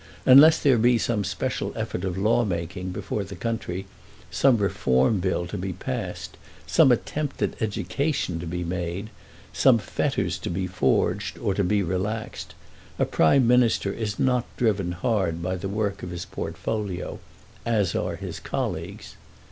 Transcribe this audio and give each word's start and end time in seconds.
Unless 0.25 0.61
there 0.63 0.79
be 0.79 0.97
some 0.97 1.23
special 1.23 1.71
effort 1.75 2.03
of 2.03 2.17
lawmaking 2.17 2.89
before 2.89 3.23
the 3.23 3.35
country, 3.35 3.85
some 4.31 4.57
reform 4.57 5.19
bill 5.19 5.45
to 5.45 5.59
be 5.59 5.73
passed, 5.73 6.37
some 6.65 6.91
attempt 6.91 7.39
at 7.43 7.61
education 7.61 8.39
to 8.39 8.47
be 8.47 8.63
made, 8.63 9.11
some 9.53 9.77
fetters 9.77 10.39
to 10.39 10.49
be 10.49 10.65
forged 10.65 11.37
or 11.37 11.53
to 11.53 11.63
be 11.63 11.83
relaxed, 11.83 12.55
a 12.97 13.05
Prime 13.05 13.45
Minister 13.47 13.93
is 13.93 14.17
not 14.17 14.45
driven 14.57 14.93
hard 14.93 15.39
by 15.43 15.55
the 15.55 15.69
work 15.69 16.01
of 16.01 16.09
his 16.09 16.25
portfolio, 16.25 17.19
as 17.63 17.93
are 17.93 18.15
his 18.15 18.39
colleagues. 18.39 19.17